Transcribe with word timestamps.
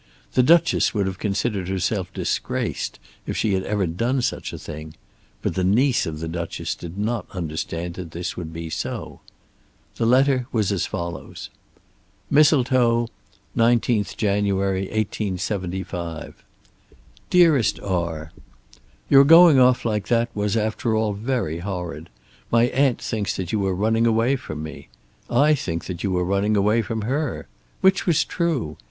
The 0.33 0.41
Duchess 0.41 0.95
would 0.95 1.05
have 1.05 1.19
considered 1.19 1.67
herself 1.69 2.11
disgraced 2.11 2.97
if 3.27 3.35
ever 3.37 3.37
she 3.37 3.53
had 3.53 3.97
done 3.97 4.23
such 4.23 4.51
a 4.51 4.57
thing; 4.57 4.95
but 5.43 5.53
the 5.53 5.63
niece 5.63 6.07
of 6.07 6.19
the 6.19 6.27
Duchess 6.27 6.73
did 6.73 6.97
not 6.97 7.29
quite 7.29 7.37
understand 7.37 7.93
that 7.93 8.09
this 8.09 8.35
would 8.35 8.51
be 8.51 8.67
so. 8.71 9.19
The 9.97 10.07
letter 10.07 10.47
was 10.51 10.71
as 10.71 10.87
follows: 10.87 11.51
Mistletoe, 12.31 13.09
19th 13.55 14.17
Jany. 14.17 14.51
1875. 14.51 16.43
DEAREST 17.29 17.79
R., 17.81 18.31
Your 19.07 19.23
going 19.23 19.59
off 19.59 19.85
like 19.85 20.07
that 20.07 20.29
was, 20.35 20.57
after 20.57 20.95
all, 20.95 21.13
very 21.13 21.59
horrid. 21.59 22.09
My 22.49 22.63
aunt 22.69 22.99
thinks 22.99 23.35
that 23.35 23.51
you 23.51 23.59
were 23.59 23.75
running 23.75 24.07
away 24.07 24.35
from 24.35 24.63
me. 24.63 24.87
I 25.29 25.53
think 25.53 25.85
that 25.85 26.01
you 26.03 26.09
were 26.09 26.25
running 26.25 26.57
away 26.57 26.81
from 26.81 27.03
her. 27.03 27.45
Which 27.81 28.07
was 28.07 28.23
true? 28.25 28.77